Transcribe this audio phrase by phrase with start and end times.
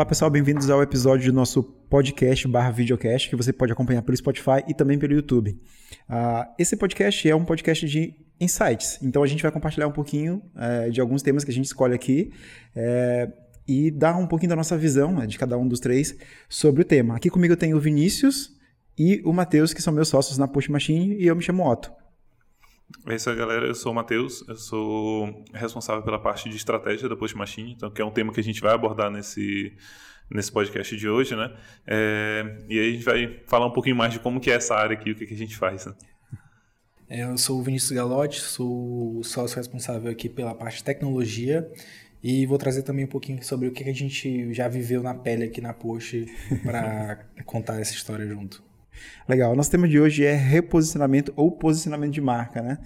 [0.00, 4.16] Olá pessoal, bem-vindos ao episódio do nosso podcast barra videocast que você pode acompanhar pelo
[4.16, 5.50] Spotify e também pelo YouTube.
[6.08, 10.40] Uh, esse podcast é um podcast de insights, então a gente vai compartilhar um pouquinho
[10.56, 12.32] uh, de alguns temas que a gente escolhe aqui
[12.74, 13.30] uh,
[13.68, 16.16] e dar um pouquinho da nossa visão né, de cada um dos três
[16.48, 17.16] sobre o tema.
[17.16, 18.56] Aqui comigo eu tenho o Vinícius
[18.98, 21.92] e o Matheus, que são meus sócios na Push Machine, e eu me chamo Otto.
[23.06, 23.66] É isso aí, galera.
[23.66, 27.90] Eu sou o Matheus, eu sou responsável pela parte de estratégia da Post Machine, então,
[27.90, 29.72] que é um tema que a gente vai abordar nesse,
[30.30, 31.54] nesse podcast de hoje, né?
[31.86, 34.74] É, e aí a gente vai falar um pouquinho mais de como que é essa
[34.74, 35.86] área aqui, o que, que a gente faz.
[35.86, 35.94] Né?
[37.08, 41.68] É, eu sou o Vinícius Galotti, sou sócio responsável aqui pela parte de tecnologia
[42.22, 45.44] e vou trazer também um pouquinho sobre o que a gente já viveu na pele
[45.44, 46.26] aqui na Post
[46.62, 48.62] para contar essa história junto.
[49.28, 49.54] Legal.
[49.54, 52.78] Nosso tema de hoje é reposicionamento ou posicionamento de marca, né?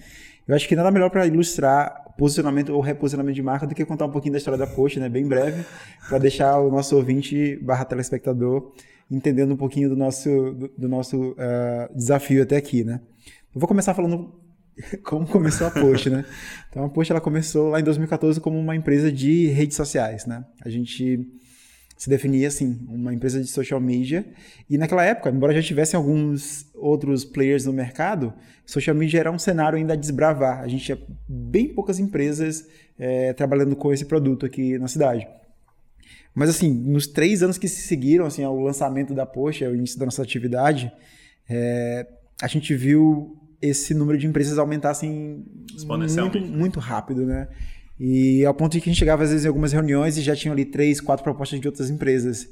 [0.47, 4.05] Eu acho que nada melhor para ilustrar posicionamento ou reposicionamento de marca do que contar
[4.05, 5.09] um pouquinho da história da Post, né?
[5.09, 5.65] Bem breve,
[6.07, 8.71] para deixar o nosso ouvinte barra telespectador
[9.09, 13.01] entendendo um pouquinho do nosso, do, do nosso uh, desafio até aqui, né?
[13.53, 14.33] Eu vou começar falando
[15.03, 16.25] como começou a Post, né?
[16.69, 20.45] Então a Post ela começou lá em 2014 como uma empresa de redes sociais, né?
[20.63, 21.27] A gente
[21.97, 24.25] se definia assim, uma empresa de social media.
[24.69, 28.33] E naquela época, embora já tivessem alguns outros players no mercado,
[28.65, 30.61] social media era um cenário ainda a desbravar.
[30.61, 32.67] A gente tinha bem poucas empresas
[32.99, 35.27] é, trabalhando com esse produto aqui na cidade.
[36.33, 39.97] Mas assim, nos três anos que se seguiram assim, ao lançamento da Post, ao início
[39.97, 40.91] da nossa atividade,
[41.49, 42.05] é,
[42.41, 45.45] a gente viu esse número de empresas aumentar assim,
[46.23, 47.47] muito, muito rápido, né?
[47.99, 50.35] E ao ponto de que a gente chegava às vezes em algumas reuniões e já
[50.35, 52.47] tinham ali três, quatro propostas de outras empresas.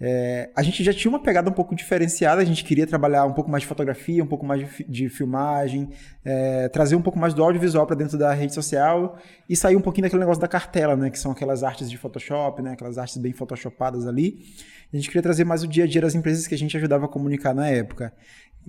[0.00, 3.32] É, a gente já tinha uma pegada um pouco diferenciada, a gente queria trabalhar um
[3.32, 5.88] pouco mais de fotografia, um pouco mais de, de filmagem,
[6.24, 9.16] é, trazer um pouco mais do audiovisual para dentro da rede social
[9.48, 12.60] e sair um pouquinho daquele negócio da cartela, né, que são aquelas artes de Photoshop,
[12.60, 14.44] né, aquelas artes bem photoshopadas ali.
[14.92, 17.06] A gente queria trazer mais o dia a dia das empresas que a gente ajudava
[17.06, 18.12] a comunicar na época.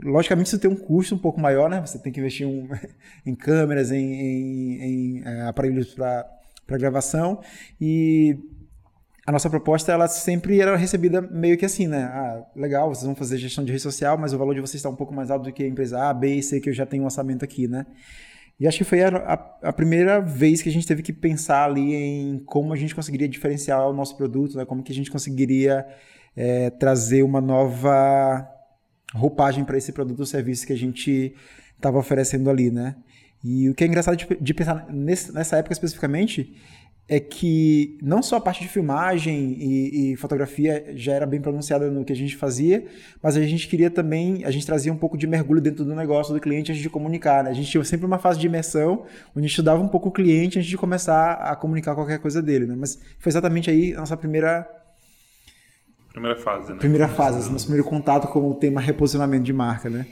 [0.04, 1.80] Logicamente, isso tem um custo um pouco maior, né?
[1.86, 2.68] Você tem que investir um,
[3.26, 7.42] em câmeras, em, em, em é, aparelhos para gravação.
[7.80, 8.38] E
[9.26, 12.04] a nossa proposta, ela sempre era recebida meio que assim, né?
[12.04, 14.90] Ah, legal, vocês vão fazer gestão de rede social, mas o valor de vocês está
[14.90, 16.86] um pouco mais alto do que a empresa A, B e C, que eu já
[16.86, 17.88] tenho um orçamento aqui, né?
[18.60, 19.10] E acho que foi a,
[19.64, 23.28] a, primeira vez que a gente teve que pensar ali em como a gente conseguiria
[23.28, 24.64] diferenciar o nosso produto, né?
[24.64, 25.86] como que a gente conseguiria
[26.38, 28.48] é, trazer uma nova
[29.14, 31.36] roupagem para esse produto ou serviço que a gente
[31.76, 32.96] estava oferecendo ali, né?
[33.44, 36.56] E o que é engraçado de, de pensar nesse, nessa época especificamente
[37.08, 41.92] é que não só a parte de filmagem e, e, fotografia já era bem pronunciada
[41.92, 42.86] no que a gente fazia,
[43.22, 46.34] mas a gente queria também, a gente trazia um pouco de mergulho dentro do negócio
[46.34, 47.44] do cliente antes de comunicar.
[47.44, 47.52] Né?
[47.52, 49.04] A gente tinha sempre uma fase de imersão,
[49.36, 52.42] onde a gente estudava um pouco o cliente antes de começar a comunicar qualquer coisa
[52.42, 52.66] dele.
[52.66, 52.76] Né?
[52.76, 54.68] Mas foi exatamente aí a nossa primeira
[56.12, 56.80] Primeira fase, né?
[56.80, 60.06] Primeira fase, nosso primeiro contato com o tema reposicionamento de marca, né?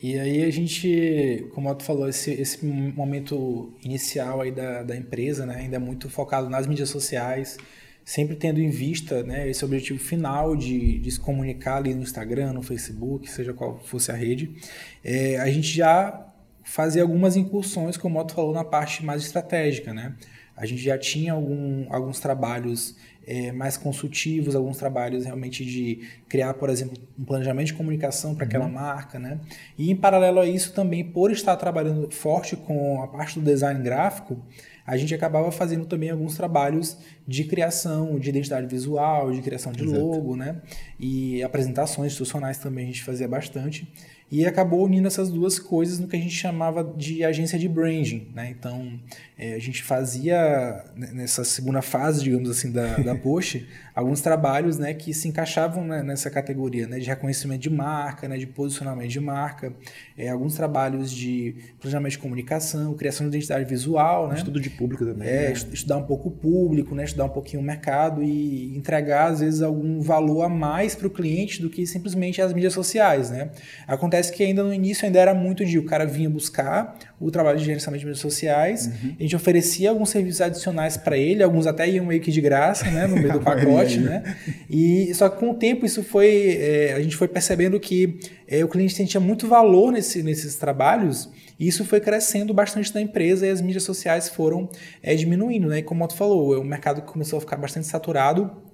[0.00, 4.96] E aí a gente, como o Otto falou, esse, esse momento inicial aí da, da
[4.96, 7.56] empresa, né, ainda muito focado nas mídias sociais,
[8.04, 12.52] sempre tendo em vista né, esse objetivo final de, de se comunicar ali no Instagram,
[12.52, 14.54] no Facebook, seja qual fosse a rede,
[15.02, 16.26] é, a gente já
[16.62, 20.14] fazia algumas incursões, como o Otto falou, na parte mais estratégica, né?
[20.56, 22.96] A gente já tinha algum, alguns trabalhos
[23.26, 28.44] é, mais consultivos, alguns trabalhos realmente de criar, por exemplo, um planejamento de comunicação para
[28.44, 28.72] aquela uhum.
[28.72, 29.40] marca, né?
[29.76, 33.82] E em paralelo a isso também, por estar trabalhando forte com a parte do design
[33.82, 34.40] gráfico,
[34.86, 39.84] a gente acabava fazendo também alguns trabalhos de criação de identidade visual, de criação de
[39.84, 40.00] Exato.
[40.00, 40.60] logo, né?
[40.98, 43.86] E apresentações institucionais também a gente fazia bastante
[44.30, 48.28] e acabou unindo essas duas coisas no que a gente chamava de agência de branding,
[48.34, 48.50] né?
[48.50, 48.98] Então,
[49.38, 54.78] é, a gente fazia né, nessa segunda fase, digamos assim, da, da Post, alguns trabalhos,
[54.78, 59.10] né, que se encaixavam né, nessa categoria, né, de reconhecimento de marca, né, de posicionamento
[59.10, 59.72] de marca,
[60.18, 64.36] é, alguns trabalhos de planejamento de comunicação, criação de identidade visual, né?
[64.36, 65.28] Estudo de público também.
[65.28, 65.52] É, né?
[65.52, 69.62] estudar um pouco o público, né, estudar um pouquinho o mercado e entregar às vezes
[69.62, 73.50] algum valor a mais para o cliente do que simplesmente as mídias sociais, né?
[73.86, 77.58] Acontece que ainda no início ainda era muito de o cara vinha buscar o trabalho
[77.58, 79.14] de gerenciamento de mídias sociais, uhum.
[79.18, 82.90] a gente oferecia alguns serviços adicionais para ele, alguns até iam meio que de graça,
[82.90, 84.36] né, no meio do pacote, né?
[84.68, 88.62] E só que com o tempo isso foi, é, a gente foi percebendo que é,
[88.64, 93.46] o cliente sentia muito valor nesse, nesses trabalhos e isso foi crescendo bastante na empresa
[93.46, 94.68] e as mídias sociais foram
[95.02, 95.78] é, diminuindo, né?
[95.78, 98.65] E como o Otto falou, é um mercado que começou a ficar bastante saturado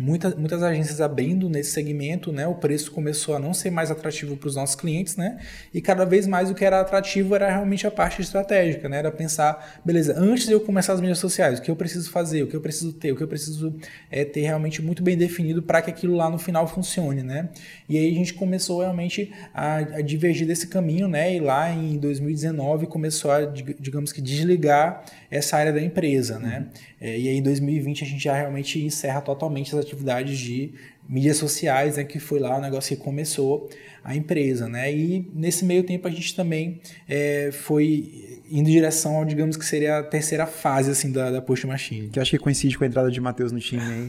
[0.00, 2.46] muita, muitas agências abrindo nesse segmento, né?
[2.46, 5.38] O preço começou a não ser mais atrativo para os nossos clientes, né?
[5.72, 8.98] E cada vez mais o que era atrativo era realmente a parte estratégica, né?
[8.98, 12.42] Era pensar, beleza, antes de eu começar as mídias sociais, o que eu preciso fazer,
[12.42, 13.76] o que eu preciso ter, o que eu preciso
[14.10, 17.50] é, ter realmente muito bem definido para que aquilo lá no final funcione, né?
[17.88, 21.36] E aí a gente começou realmente a, a divergir desse caminho, né?
[21.36, 26.66] E lá em 2019 começou a, digamos que, desligar essa área da empresa, né?
[27.00, 30.72] É, e aí em 2020 a gente já realmente encerra totalmente as atividades de
[31.08, 33.68] mídias sociais, né, que foi lá o negócio que começou
[34.02, 34.92] a empresa, né?
[34.94, 39.98] E nesse meio tempo a gente também é, foi indo em direção, digamos que seria
[39.98, 42.08] a terceira fase assim da, da Post Machine.
[42.08, 44.08] Que eu acho que coincide com a entrada de Matheus no time aí.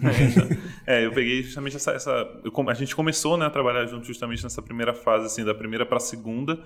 [0.88, 4.44] é, eu peguei justamente essa, essa eu, a gente começou, né, a trabalhar junto justamente
[4.44, 6.60] nessa primeira fase assim, da primeira para a segunda.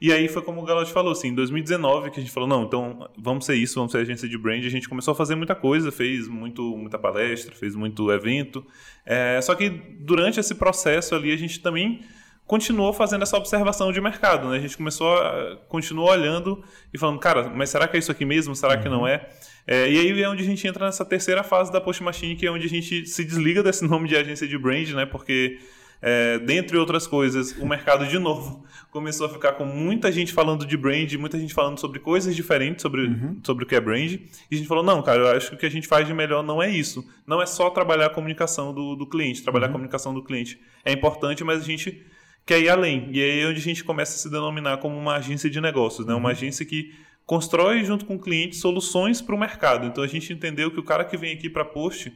[0.00, 2.64] E aí foi como o Galote falou, assim, em 2019 que a gente falou, não,
[2.64, 4.64] então vamos ser isso, vamos ser agência de brand.
[4.64, 8.64] A gente começou a fazer muita coisa, fez muito, muita palestra, fez muito evento.
[9.04, 12.02] É, só que durante esse processo ali a gente também
[12.46, 14.58] continuou fazendo essa observação de mercado, né?
[14.58, 16.62] A gente começou a, continuou olhando
[16.94, 18.54] e falando, cara, mas será que é isso aqui mesmo?
[18.54, 18.82] Será uhum.
[18.82, 19.26] que não é?
[19.66, 19.90] é?
[19.90, 22.50] E aí é onde a gente entra nessa terceira fase da Post Machine, que é
[22.50, 25.04] onde a gente se desliga desse nome de agência de brand, né?
[25.04, 25.58] Porque
[26.00, 30.66] é, dentre outras coisas, o mercado de novo começou a ficar com muita gente falando
[30.66, 33.40] de brand, muita gente falando sobre coisas diferentes sobre, uhum.
[33.42, 34.12] sobre o que é brand.
[34.12, 36.14] E a gente falou: não, cara, eu acho que o que a gente faz de
[36.14, 37.06] melhor não é isso.
[37.26, 39.42] Não é só trabalhar a comunicação do, do cliente.
[39.42, 39.70] Trabalhar uhum.
[39.70, 42.04] a comunicação do cliente é importante, mas a gente
[42.44, 43.08] quer ir além.
[43.12, 46.06] E aí é onde a gente começa a se denominar como uma agência de negócios,
[46.06, 46.14] né?
[46.14, 46.30] uma uhum.
[46.30, 46.94] agência que
[47.26, 49.86] constrói junto com o cliente soluções para o mercado.
[49.86, 52.12] Então a gente entendeu que o cara que vem aqui para Post,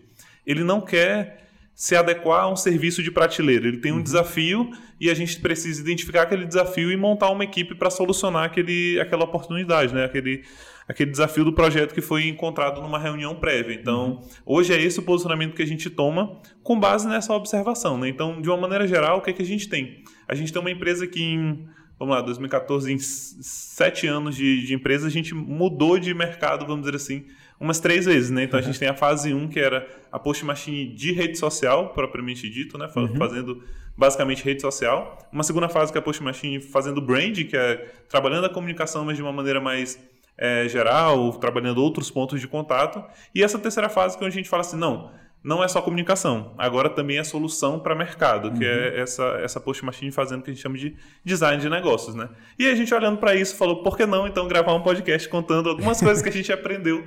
[0.47, 1.50] ele não quer
[1.81, 3.67] se adequar a um serviço de prateleira.
[3.67, 4.03] Ele tem um uhum.
[4.03, 9.01] desafio e a gente precisa identificar aquele desafio e montar uma equipe para solucionar aquele,
[9.01, 10.05] aquela oportunidade, né?
[10.05, 10.45] aquele,
[10.87, 13.73] aquele desafio do projeto que foi encontrado numa reunião prévia.
[13.73, 14.21] Então, uhum.
[14.45, 17.97] hoje é esse o posicionamento que a gente toma com base nessa observação.
[17.97, 18.11] Né?
[18.11, 20.05] Então, de uma maneira geral, o que, é que a gente tem?
[20.29, 21.67] A gente tem uma empresa que em
[21.99, 26.81] vamos lá, 2014, em sete anos de, de empresa, a gente mudou de mercado, vamos
[26.81, 27.27] dizer assim,
[27.61, 28.45] umas três vezes, né?
[28.45, 28.65] Então uhum.
[28.65, 32.49] a gente tem a fase 1, que era a post machine de rede social, propriamente
[32.49, 32.89] dito, né?
[32.97, 33.15] Uhum.
[33.17, 33.63] Fazendo
[33.97, 35.19] basicamente rede social.
[35.31, 37.77] Uma segunda fase que é a post machine fazendo brand, que é
[38.09, 40.01] trabalhando a comunicação, mas de uma maneira mais
[40.39, 43.05] é, geral, trabalhando outros pontos de contato.
[43.35, 45.11] E essa terceira fase que a gente fala assim, não,
[45.45, 48.59] não é só comunicação, agora também é solução para mercado, uhum.
[48.59, 49.03] que é uhum.
[49.03, 52.31] essa, essa post machine fazendo o que a gente chama de design de negócios, né?
[52.59, 55.69] E a gente olhando para isso falou, por que não então gravar um podcast contando
[55.69, 57.05] algumas coisas que a gente aprendeu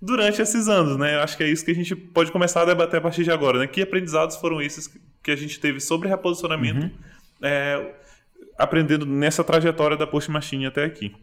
[0.00, 1.16] durante esses anos, né?
[1.16, 3.30] Eu acho que é isso que a gente pode começar a debater a partir de
[3.30, 3.66] agora, né?
[3.66, 4.88] Que aprendizados foram esses
[5.22, 6.92] que a gente teve sobre reposicionamento, uhum.
[7.42, 7.94] é,
[8.58, 11.14] aprendendo nessa trajetória da Post Machine até aqui?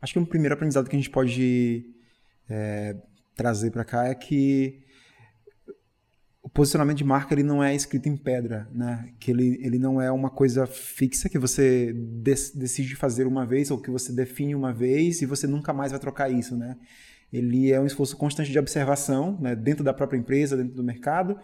[0.00, 1.86] Acho que um primeiro aprendizado que a gente pode
[2.48, 2.96] é,
[3.34, 4.82] trazer para cá é que
[6.42, 9.12] o posicionamento de marca ele não é escrito em pedra, né?
[9.20, 11.92] Que ele, ele não é uma coisa fixa que você
[12.54, 16.00] decide fazer uma vez ou que você define uma vez e você nunca mais vai
[16.00, 16.76] trocar isso, né?
[17.32, 21.38] Ele é um esforço constante de observação né, dentro da própria empresa, dentro do mercado.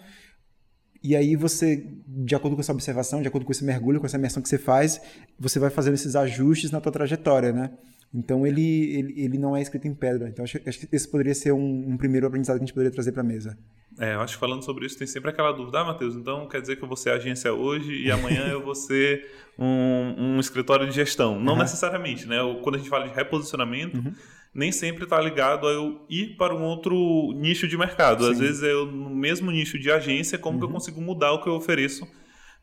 [1.02, 4.16] E aí você, de acordo com essa observação, de acordo com esse mergulho, com essa
[4.16, 5.00] imersão que você faz,
[5.38, 7.70] você vai fazendo esses ajustes na tua trajetória, né?
[8.12, 10.28] Então ele, ele, ele não é escrito em pedra.
[10.28, 12.90] Então acho, acho que esse poderia ser um, um, primeiro aprendizado que a gente poderia
[12.90, 13.56] trazer para a mesa.
[13.98, 16.60] É, eu acho que falando sobre isso tem sempre aquela dúvida, ah, Matheus, então quer
[16.60, 19.24] dizer que eu vou ser agência hoje e amanhã eu vou ser
[19.58, 21.38] um, um escritório de gestão.
[21.40, 21.60] Não uhum.
[21.60, 22.38] necessariamente, né?
[22.62, 24.12] Quando a gente fala de reposicionamento, uhum
[24.56, 28.24] nem sempre está ligado a eu ir para um outro nicho de mercado.
[28.24, 28.32] Sim.
[28.32, 30.58] Às vezes é eu, no mesmo nicho de agência, como uhum.
[30.58, 30.74] que eu uhum.
[30.74, 32.08] consigo mudar o que eu ofereço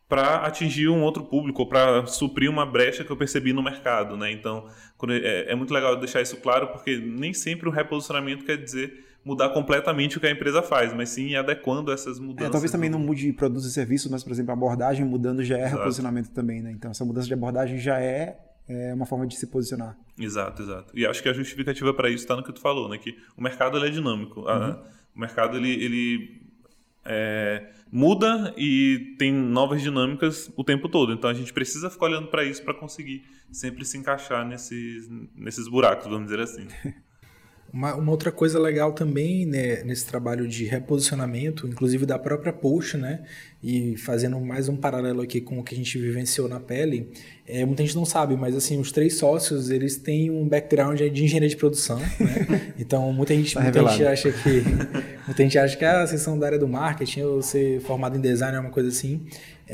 [0.09, 4.17] para atingir um outro público, ou para suprir uma brecha que eu percebi no mercado.
[4.17, 4.31] Né?
[4.31, 4.67] Então,
[5.09, 9.49] é, é muito legal deixar isso claro, porque nem sempre o reposicionamento quer dizer mudar
[9.49, 12.49] completamente o que a empresa faz, mas sim adequando essas mudanças.
[12.49, 15.57] É, talvez também não mude produtos e serviços, mas, por exemplo, a abordagem mudando já
[15.57, 15.77] é Exato.
[15.77, 16.71] reposicionamento também, né?
[16.71, 19.97] Então, essa mudança de abordagem já é é uma forma de se posicionar.
[20.17, 20.97] Exato, exato.
[20.97, 22.97] E acho que a justificativa para isso está no que tu falou, né?
[22.97, 24.41] Que o mercado ele é dinâmico.
[24.41, 24.83] Uhum.
[25.15, 26.41] o mercado ele, ele
[27.05, 31.13] é, muda e tem novas dinâmicas o tempo todo.
[31.13, 35.67] Então a gente precisa ficar olhando para isso para conseguir sempre se encaixar nesses, nesses
[35.67, 36.67] buracos, vamos dizer assim.
[37.73, 42.97] Uma, uma, outra coisa legal também né, nesse trabalho de reposicionamento, inclusive da própria Post,
[42.97, 43.23] né,
[43.63, 47.09] e fazendo mais um paralelo aqui com o que a gente vivenciou na pele,
[47.47, 51.23] é, muita gente não sabe, mas assim, os três sócios, eles têm um background de
[51.23, 52.73] engenharia de produção, né?
[52.77, 54.63] Então, muita gente, tá muita gente acha que
[55.25, 58.21] muita gente acha que ah, vocês são da área do marketing ou ser formado em
[58.21, 59.25] design é uma coisa assim.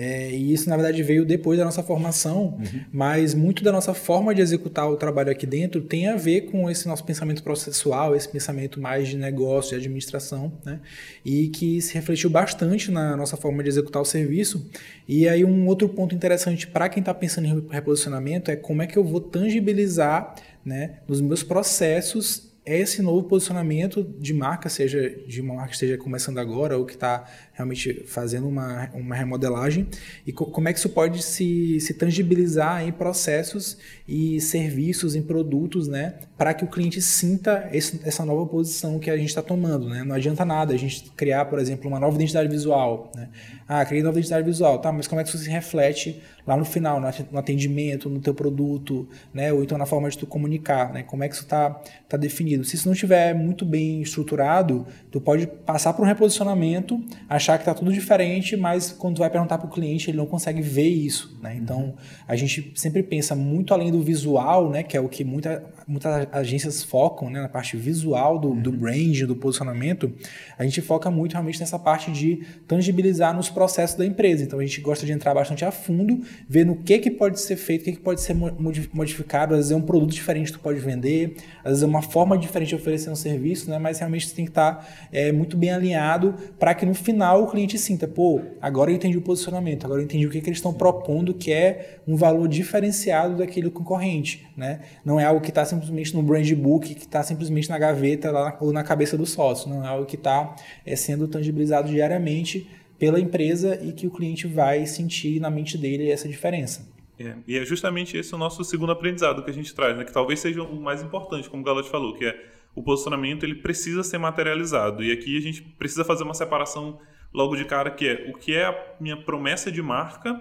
[0.01, 2.81] É, e isso, na verdade, veio depois da nossa formação, uhum.
[2.89, 6.69] mas muito da nossa forma de executar o trabalho aqui dentro tem a ver com
[6.69, 10.79] esse nosso pensamento processual, esse pensamento mais de negócio, de administração, né?
[11.25, 14.65] E que se refletiu bastante na nossa forma de executar o serviço.
[15.05, 18.87] E aí, um outro ponto interessante para quem está pensando em reposicionamento é como é
[18.87, 25.41] que eu vou tangibilizar né, nos meus processos esse novo posicionamento de marca, seja de
[25.41, 29.87] uma marca que esteja começando agora ou que está realmente fazendo uma, uma remodelagem,
[30.25, 35.21] e co como é que isso pode se, se tangibilizar em processos e serviços, em
[35.21, 39.41] produtos, né, para que o cliente sinta esse, essa nova posição que a gente está
[39.41, 39.89] tomando.
[39.89, 40.03] Né?
[40.03, 43.11] Não adianta nada a gente criar, por exemplo, uma nova identidade visual.
[43.15, 43.29] Né?
[43.67, 46.65] Ah, criei nova identidade visual, tá, mas como é que isso se reflete lá no
[46.65, 49.53] final, no atendimento, no teu produto, né?
[49.53, 51.03] Ou então na forma de tu comunicar, né?
[51.03, 51.69] Como é que isso está
[52.07, 52.58] tá definido.
[52.63, 57.63] Se isso não estiver muito bem estruturado, tu pode passar por um reposicionamento, achar que
[57.63, 60.87] está tudo diferente, mas quando tu vai perguntar para o cliente, ele não consegue ver
[60.87, 61.55] isso, né?
[61.55, 61.95] Então,
[62.27, 64.83] a gente sempre pensa muito além do visual, né?
[64.83, 67.41] Que é o que muita, muitas agências focam, né?
[67.41, 70.11] Na parte visual do, do brand, do posicionamento.
[70.57, 74.43] A gente foca muito realmente nessa parte de tangibilizar nos processos da empresa.
[74.43, 77.55] Então, a gente gosta de entrar bastante a fundo ver no que, que pode ser
[77.55, 79.53] feito, o que, que pode ser modificado.
[79.53, 82.37] Às vezes é um produto diferente que tu pode vender, às vezes é uma forma
[82.49, 83.79] diferente de oferecer um serviço, né?
[83.79, 87.47] mas realmente tu tem que estar é, muito bem alinhado para que no final o
[87.47, 90.57] cliente sinta, pô, agora eu entendi o posicionamento, agora eu entendi o que, que eles
[90.57, 94.47] estão propondo, que é um valor diferenciado daquele concorrente.
[94.57, 94.81] Né?
[95.05, 98.57] Não é algo que está simplesmente no brand book, que está simplesmente na gaveta lá,
[98.59, 103.19] ou na cabeça do sócio, não é algo que está é, sendo tangibilizado diariamente pela
[103.19, 106.98] empresa e que o cliente vai sentir na mente dele essa diferença.
[107.19, 110.05] É, e é justamente esse o nosso segundo aprendizado que a gente traz, né?
[110.05, 113.55] que talvez seja o mais importante, como o Galo falou, que é o posicionamento ele
[113.55, 115.03] precisa ser materializado.
[115.03, 116.99] E aqui a gente precisa fazer uma separação
[117.33, 120.39] logo de cara, que é o que é a minha promessa de marca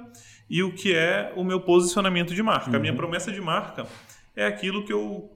[0.48, 2.70] e o que é o meu posicionamento de marca.
[2.70, 2.76] Uhum.
[2.76, 2.98] A minha uhum.
[2.98, 3.84] promessa de marca
[4.36, 5.34] é aquilo que eu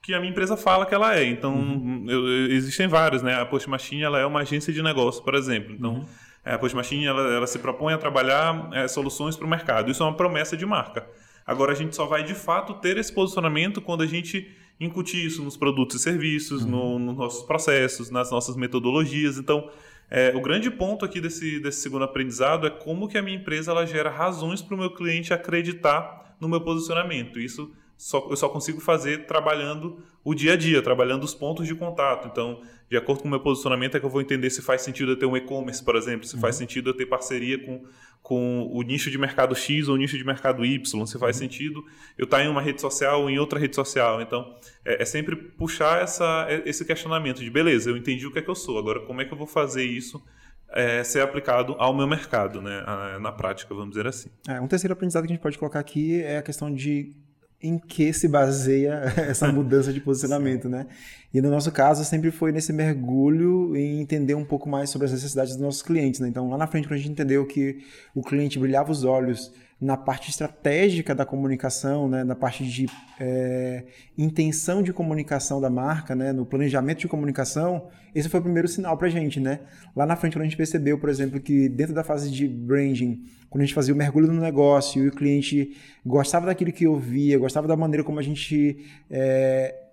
[0.00, 1.24] que a minha empresa fala que ela é.
[1.24, 2.06] Então, uhum.
[2.08, 3.34] eu, existem vários, né?
[3.34, 5.74] A Post Machine, ela é uma agência de negócio, por exemplo.
[5.74, 6.06] Então, uhum
[6.44, 9.90] a Push Machine ela, ela se propõe a trabalhar é, soluções para o mercado.
[9.90, 11.06] Isso é uma promessa de marca.
[11.46, 15.42] Agora, a gente só vai de fato ter esse posicionamento quando a gente incutir isso
[15.42, 16.70] nos produtos e serviços, uhum.
[16.70, 19.38] no, nos nossos processos, nas nossas metodologias.
[19.38, 19.70] Então,
[20.10, 23.72] é, o grande ponto aqui desse, desse segundo aprendizado é como que a minha empresa
[23.72, 27.38] ela gera razões para o meu cliente acreditar no meu posicionamento.
[27.38, 31.74] Isso só, eu só consigo fazer trabalhando o dia a dia, trabalhando os pontos de
[31.74, 32.28] contato.
[32.28, 35.12] Então, de acordo com o meu posicionamento, é que eu vou entender se faz sentido
[35.12, 36.40] eu ter um e-commerce, por exemplo, se uhum.
[36.40, 37.84] faz sentido eu ter parceria com,
[38.22, 41.42] com o nicho de mercado X ou o nicho de mercado Y, se faz uhum.
[41.42, 41.84] sentido
[42.16, 44.22] eu estar em uma rede social ou em outra rede social.
[44.22, 48.42] Então, é, é, sempre puxar essa, esse questionamento de, beleza, eu entendi o que é
[48.42, 50.22] que eu sou, agora como é que eu vou fazer isso
[50.70, 52.84] é, ser aplicado ao meu mercado, né,
[53.20, 54.28] na prática, vamos dizer assim.
[54.46, 57.16] É, um terceiro aprendizado que a gente pode colocar aqui é a questão de
[57.62, 60.86] em que se baseia essa mudança de posicionamento, né?
[61.32, 65.12] E no nosso caso sempre foi nesse mergulho em entender um pouco mais sobre as
[65.12, 66.28] necessidades dos nossos clientes, né?
[66.28, 67.78] Então lá na frente quando a gente entendeu que
[68.14, 72.86] o cliente brilhava os olhos na parte estratégica da comunicação, né, na parte de
[73.20, 73.84] é,
[74.16, 78.96] intenção de comunicação da marca, né, no planejamento de comunicação, esse foi o primeiro sinal
[78.98, 79.38] para a gente.
[79.38, 79.60] Né?
[79.94, 83.22] Lá na frente, quando a gente percebeu, por exemplo, que dentro da fase de branding,
[83.48, 87.38] quando a gente fazia o mergulho no negócio e o cliente gostava daquilo que ouvia,
[87.38, 89.88] gostava da maneira como a gente é,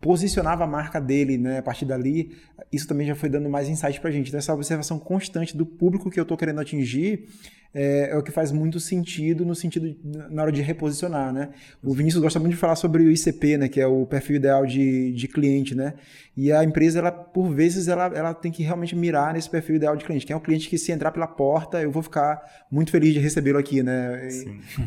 [0.00, 1.58] posicionava a marca dele, né?
[1.58, 2.36] A partir dali,
[2.72, 4.28] isso também já foi dando mais insight para a gente.
[4.28, 7.28] Então, essa observação constante do público que eu estou querendo atingir
[7.74, 9.98] é, é, o que faz muito sentido no sentido de,
[10.30, 11.50] na hora de reposicionar, né?
[11.82, 13.68] O Vinícius gosta muito de falar sobre o ICP, né?
[13.68, 15.94] Que é o perfil ideal de, de cliente, né?
[16.36, 19.96] E a empresa, ela, por vezes, ela, ela tem que realmente mirar nesse perfil ideal
[19.96, 20.24] de cliente.
[20.24, 23.20] Que é um cliente que se entrar pela porta, eu vou ficar muito feliz de
[23.20, 24.28] recebê-lo aqui, né?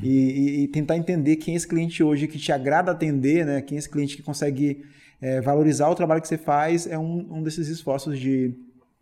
[0.03, 3.61] E, e, e, tentar entender quem é esse cliente hoje que te agrada atender, né?
[3.61, 4.83] Quem é esse cliente que consegue
[5.21, 8.53] é, valorizar o trabalho que você faz, é um, um desses esforços de,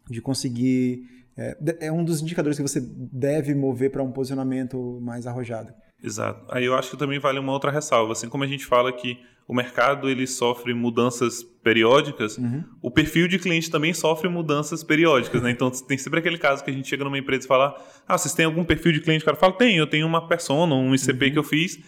[0.09, 5.27] de conseguir é, é um dos indicadores que você deve mover para um posicionamento mais
[5.27, 5.71] arrojado.
[6.03, 6.45] Exato.
[6.49, 8.13] Aí eu acho que também vale uma outra ressalva.
[8.13, 12.63] Assim como a gente fala que o mercado ele sofre mudanças periódicas, uhum.
[12.81, 15.51] o perfil de cliente também sofre mudanças periódicas, né?
[15.51, 17.75] Então tem sempre aquele caso que a gente chega numa empresa e fala:
[18.07, 20.75] "Ah, vocês têm algum perfil de cliente?" O cara fala: "Tem, eu tenho uma persona,
[20.75, 21.31] um ICP uhum.
[21.31, 21.79] que eu fiz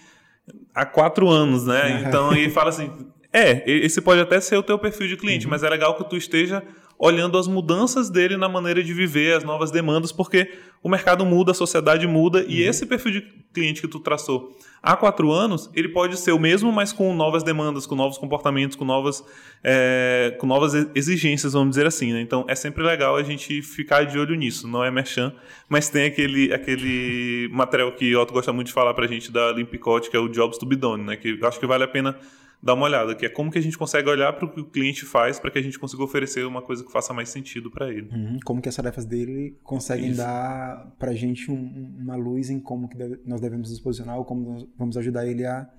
[0.74, 2.90] há quatro anos, né?" Então ele fala assim:
[3.34, 5.52] "É, esse pode até ser o teu perfil de cliente, uhum.
[5.52, 6.64] mas é legal que tu esteja
[7.00, 10.52] olhando as mudanças dele na maneira de viver, as novas demandas, porque
[10.84, 12.46] o mercado muda, a sociedade muda, uhum.
[12.50, 13.22] e esse perfil de
[13.54, 14.54] cliente que tu traçou
[14.84, 18.76] há quatro anos, ele pode ser o mesmo, mas com novas demandas, com novos comportamentos,
[18.76, 19.24] com novas,
[19.64, 22.12] é, com novas exigências, vamos dizer assim.
[22.12, 22.22] Né?
[22.22, 24.68] Então, é sempre legal a gente ficar de olho nisso.
[24.68, 25.34] Não é merchan,
[25.70, 29.32] mas tem aquele, aquele material que o Otto gosta muito de falar para a gente
[29.32, 31.16] da Limpicote, que é o Jobs to be Done, né?
[31.16, 32.18] que eu acho que vale a pena
[32.62, 34.66] dar uma olhada, que é como que a gente consegue olhar para o que o
[34.66, 37.90] cliente faz para que a gente consiga oferecer uma coisa que faça mais sentido para
[37.90, 38.10] ele.
[38.12, 40.18] Uhum, como que as tarefas dele conseguem Isso.
[40.18, 44.18] dar para a gente um, uma luz em como que deve, nós devemos nos posicionar
[44.18, 45.70] ou como nós vamos ajudar ele a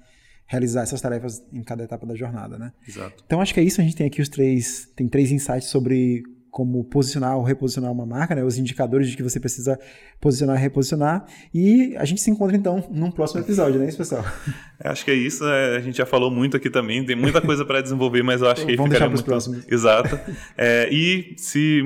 [0.46, 2.72] realizar essas tarefas em cada etapa da jornada, né?
[2.86, 3.22] Exato.
[3.24, 3.80] Então acho que é isso.
[3.80, 8.04] A gente tem aqui os três, tem três insights sobre como posicionar ou reposicionar uma
[8.04, 8.42] marca, né?
[8.42, 9.78] Os indicadores de que você precisa
[10.20, 11.24] posicionar e reposicionar.
[11.54, 14.24] E a gente se encontra então num próximo episódio, né, pessoal?
[14.82, 15.44] É, acho que é isso.
[15.44, 15.76] Né?
[15.76, 17.04] A gente já falou muito aqui também.
[17.04, 19.24] Tem muita coisa para desenvolver, mas eu acho que Vamos ficaria muito...
[19.24, 19.64] próximos.
[19.70, 20.18] Exato.
[20.56, 21.84] É, e se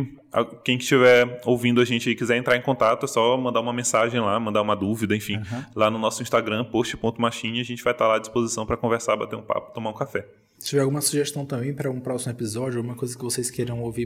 [0.64, 4.20] quem estiver ouvindo a gente e quiser entrar em contato, é só mandar uma mensagem
[4.20, 5.64] lá, mandar uma dúvida, enfim, uhum.
[5.76, 9.36] lá no nosso Instagram, post.machine, a gente vai estar lá à disposição para conversar, bater
[9.36, 10.26] um papo, tomar um café.
[10.58, 14.02] Se tiver alguma sugestão também para um próximo episódio, alguma coisa que vocês queiram ouvir